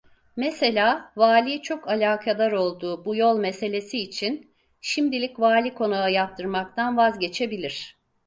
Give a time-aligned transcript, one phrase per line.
[0.35, 7.97] Mesela vali çok alakadar olduğu bu yol meselesi için şimdilik vali konağı yaptırmaktan vazgeçebilir…